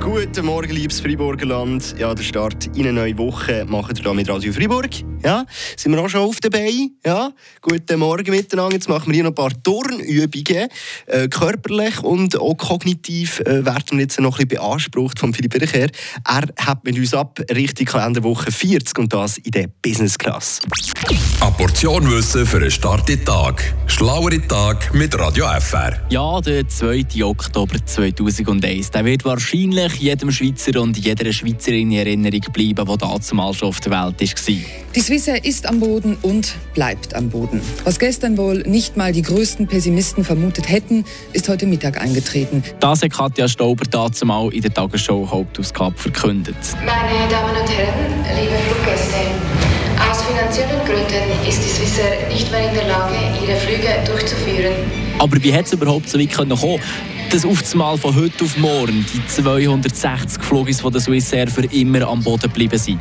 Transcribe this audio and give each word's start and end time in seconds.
Guten 0.00 0.46
Morgen, 0.46 0.70
liebes 0.70 1.00
Freiburgerland. 1.00 1.94
Ja, 1.98 2.14
der 2.14 2.22
Start 2.22 2.66
in 2.76 2.82
eine 2.82 2.92
neue 2.92 3.18
Woche 3.18 3.64
machen 3.66 3.96
wir 3.96 4.02
hier 4.02 4.14
mit 4.14 4.28
Radio 4.28 4.52
Freiburg. 4.52 4.90
Ja, 5.22 5.44
sind 5.76 5.92
wir 5.92 6.00
auch 6.00 6.08
schon 6.08 6.20
auf 6.20 6.40
dabei? 6.40 6.70
Ja, 7.04 7.32
guten 7.60 7.98
Morgen 7.98 8.30
miteinander. 8.30 8.74
Jetzt 8.74 8.88
machen 8.88 9.06
wir 9.06 9.14
hier 9.14 9.24
noch 9.24 9.30
ein 9.30 9.34
paar 9.34 9.52
Turnübungen. 9.62 10.68
Äh, 11.06 11.28
körperlich 11.28 12.02
und 12.02 12.38
auch 12.38 12.54
kognitiv 12.54 13.40
äh, 13.40 13.64
werden 13.64 13.92
wir 13.92 14.00
jetzt 14.00 14.20
noch 14.20 14.38
ein 14.38 14.46
bisschen 14.46 14.62
beansprucht 14.62 15.18
von 15.18 15.32
Philipp 15.32 15.52
Bircher. 15.52 15.88
Er 16.24 16.66
hat 16.66 16.84
mit 16.84 16.98
uns 16.98 17.14
ab 17.14 17.40
Richtung 17.50 17.86
Kalenderwoche 17.86 18.52
40 18.52 18.98
und 18.98 19.12
das 19.12 19.38
in 19.38 19.52
der 19.52 19.68
Business 19.82 20.18
Class. 20.18 20.60
Portion 21.56 22.10
Wissen 22.10 22.44
für 22.46 22.56
einen 22.56 22.70
starken 22.70 23.24
Tag. 23.24 23.74
Schlauere 23.86 24.40
Tag 24.48 24.92
mit 24.92 25.16
Radio 25.16 25.46
FR. 25.60 25.92
Ja, 26.10 26.40
der 26.40 26.66
2. 26.66 27.22
Oktober 27.22 27.76
2001. 27.84 28.90
Der 28.90 29.04
wird 29.04 29.24
wahrscheinlich 29.24 29.94
jedem 29.94 30.32
Schweizer 30.32 30.80
und 30.80 30.98
jeder 30.98 31.32
Schweizerin 31.32 31.92
in 31.92 31.98
Erinnerung 31.98 32.40
bleiben, 32.52 32.84
die 32.84 32.96
damals 32.96 33.28
schon 33.56 33.68
auf 33.68 33.78
der 33.80 33.92
Welt 33.92 34.20
war. 34.20 34.56
Die 34.96 35.00
Swissair 35.00 35.44
ist 35.44 35.68
am 35.68 35.78
Boden 35.78 36.16
und 36.22 36.56
bleibt 36.74 37.14
am 37.14 37.28
Boden. 37.30 37.60
Was 37.84 38.00
gestern 38.00 38.36
wohl 38.36 38.64
nicht 38.66 38.96
mal 38.96 39.12
die 39.12 39.22
größten 39.22 39.68
Pessimisten 39.68 40.24
vermutet 40.24 40.68
hätten, 40.68 41.04
ist 41.32 41.48
heute 41.48 41.66
Mittag 41.66 42.00
eingetreten. 42.00 42.64
Das 42.80 43.02
hat 43.02 43.12
Katja 43.12 43.46
Stauber 43.46 43.84
dazumal 43.88 44.52
in 44.52 44.62
der 44.62 44.74
Tagesschau 44.74 45.30
Hauptausgabe 45.30 45.96
verkündet. 45.96 46.56
Meine 46.84 47.30
Damen 47.30 47.56
und 47.60 47.70
Herren, 47.70 48.24
liebe 48.40 48.56
Fluggäste, 48.56 49.43
Gründen 51.14 51.48
ist 51.48 51.62
die 51.62 51.68
Swissair 51.68 52.28
nicht 52.28 52.50
mehr 52.50 52.68
in 52.68 52.74
der 52.74 52.88
Lage, 52.88 53.14
ihre 53.40 53.56
Flüge 53.56 53.88
durchzuführen. 54.04 54.72
Aber 55.18 55.40
wie 55.40 55.54
hat 55.54 55.66
es 55.66 55.72
überhaupt 55.72 56.08
so 56.08 56.18
weit 56.18 56.32
kommen 56.32 56.58
dass 57.30 57.44
auf 57.44 57.72
einmal 57.72 57.96
von 57.96 58.16
heute 58.16 58.44
auf 58.44 58.56
morgen 58.58 59.06
die 59.12 59.24
260 59.28 60.42
Flugis 60.42 60.80
von 60.80 60.92
der 60.92 61.00
Swissair 61.00 61.46
für 61.46 61.64
immer 61.66 62.08
am 62.08 62.22
Boden 62.22 62.42
geblieben 62.42 62.78
sind. 62.78 63.00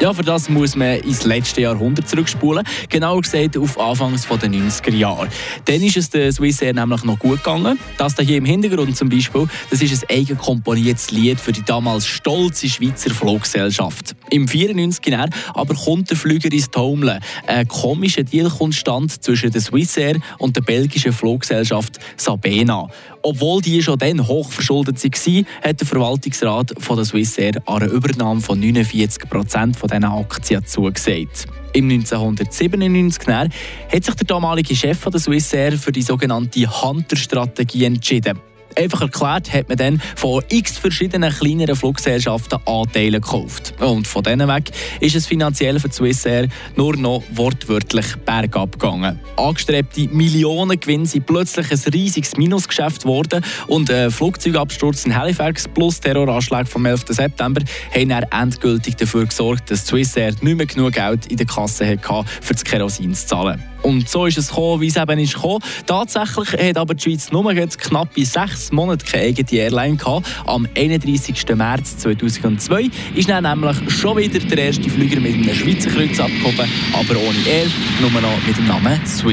Ja, 0.00 0.12
für 0.12 0.22
das 0.22 0.48
muss 0.48 0.74
man 0.74 0.98
ins 1.00 1.24
letzte 1.24 1.60
Jahrhundert 1.60 2.08
zurückspulen. 2.08 2.64
Genauer 2.88 3.20
gesagt 3.20 3.56
auf 3.56 3.78
Anfangs 3.78 4.26
der 4.26 4.50
90er 4.50 4.94
Jahre. 4.94 5.28
Dann 5.66 5.82
ist 5.82 5.98
es 5.98 6.10
der 6.10 6.32
Swissair 6.32 6.72
nämlich 6.72 7.04
noch 7.04 7.18
gut 7.18 7.44
gegangen. 7.44 7.78
Das 7.96 8.16
hier 8.18 8.38
im 8.38 8.44
Hintergrund 8.44 8.96
zum 8.96 9.08
Beispiel, 9.08 9.46
das 9.70 9.82
ist 9.82 10.10
ein 10.10 10.18
eigen 10.18 10.38
komponiertes 10.38 11.10
Lied 11.12 11.38
für 11.38 11.52
die 11.52 11.62
damals 11.62 12.06
stolze 12.06 12.68
Schweizer 12.68 13.10
Fluggesellschaft. 13.10 14.16
Im 14.30 14.46
94 14.46 15.14
aber 15.54 15.74
kommt 15.74 16.10
der 16.10 16.16
Flüger 16.16 16.52
ins 16.52 16.70
Taumeln. 16.70 17.20
Ein 17.46 17.66
komischer 17.66 18.22
Deal 18.22 18.48
kommt 18.48 18.74
stand 18.74 19.22
zwischen 19.22 19.50
der 19.50 19.60
Swissair 19.60 20.16
und 20.38 20.56
der 20.56 20.62
belgischen 20.62 21.12
Fluggesellschaft 21.12 21.98
Sabena. 22.16 22.88
Obwohl 23.22 23.60
die 23.60 23.82
schon 23.82 23.98
dann 23.98 24.26
hochverschuldet 24.26 25.02
waren, 25.02 25.46
hat 25.62 25.80
der 25.80 25.86
Verwaltungsrat 25.86 26.74
von 26.78 26.96
der 26.96 27.04
Swissair 27.04 27.52
eine 27.66 27.86
Übernahme 27.86 28.40
von 28.40 28.58
49 28.58 29.28
Prozent 29.28 29.76
diesen 29.82 30.04
Aktien 30.04 30.64
zugesagt. 30.64 31.46
Im 31.72 31.88
1997 31.88 33.28
hat 33.28 34.04
sich 34.04 34.14
der 34.14 34.26
damalige 34.26 34.74
Chef 34.74 35.04
der 35.04 35.20
Swissair 35.20 35.72
für 35.72 35.92
die 35.92 36.02
sogenannte 36.02 36.66
Hunter-Strategie 36.82 37.84
entschieden. 37.84 38.38
Einfach 38.76 39.02
erklärt 39.02 39.52
hat 39.52 39.68
man 39.68 39.78
dann 39.78 40.02
von 40.16 40.42
x 40.48 40.78
verschiedenen 40.78 41.32
kleineren 41.32 41.76
Fluggesellschaften 41.76 42.58
Anteile 42.66 43.20
gekauft. 43.20 43.74
Und 43.80 44.06
von 44.06 44.22
diesen 44.22 44.46
weg 44.48 44.70
ist 45.00 45.16
es 45.16 45.26
finanziell 45.26 45.78
für 45.80 45.90
Swissair 45.90 46.48
nur 46.76 46.96
noch 46.96 47.22
wortwörtlich 47.32 48.16
bergab 48.24 48.78
gegangen. 48.78 49.18
Angestrebte 49.36 50.08
Millionengewinne 50.08 51.06
sind 51.06 51.26
plötzlich 51.26 51.70
ein 51.70 51.92
riesiges 51.92 52.36
Minusgeschäft 52.36 53.02
geworden 53.02 53.44
und 53.66 53.90
ein 53.90 54.10
Flugzeugabsturz 54.10 55.06
in 55.06 55.16
Halifax 55.16 55.68
plus 55.68 56.00
Terroranschlag 56.00 56.68
vom 56.68 56.86
11. 56.86 57.04
September 57.08 57.62
haben 57.94 58.08
dann 58.08 58.24
endgültig 58.30 58.96
dafür 58.96 59.26
gesorgt, 59.26 59.70
dass 59.70 59.86
Swissair 59.86 60.32
nicht 60.40 60.56
mehr 60.56 60.66
genug 60.66 60.92
Geld 60.92 61.26
in 61.26 61.36
der 61.36 61.46
Kasse 61.46 61.86
hatte, 61.86 62.24
für 62.40 62.54
das 62.54 62.64
Kerosin 62.64 63.14
zu 63.14 63.26
zahlen. 63.26 63.62
Und 63.82 64.08
so 64.08 64.26
ist 64.26 64.36
es 64.36 64.48
gekommen, 64.48 64.80
wie 64.80 64.88
es 64.88 64.96
eben 64.96 65.18
ist 65.18 65.34
gekommen. 65.34 65.60
Tatsächlich 65.86 66.52
hat 66.52 66.76
aber 66.76 66.94
die 66.94 67.02
Schweiz 67.02 67.32
nur 67.32 67.50
knapp 67.54 68.14
Monate 68.70 69.04
keine 69.04 69.24
eigene 69.24 69.60
Airline 69.60 69.96
gehabt. 69.96 70.26
Am 70.46 70.66
31. 70.76 71.44
März 71.54 71.98
2002 71.98 72.90
ist 73.14 73.28
dann 73.28 73.44
nämlich 73.44 73.76
schon 73.92 74.16
wieder 74.16 74.38
der 74.38 74.58
erste 74.58 74.88
Flüger 74.88 75.20
mit 75.20 75.34
einem 75.34 75.54
Schweizer 75.54 75.90
Kreuz 75.90 76.18
abgehoben, 76.18 76.70
aber 76.92 77.18
ohne 77.20 77.38
Air, 77.48 77.66
nur 78.00 78.10
noch 78.20 78.46
mit 78.46 78.56
dem 78.56 78.66
Namen 78.66 79.00
Swiss. 79.06 79.24